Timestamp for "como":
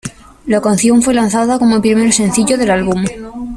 1.59-1.79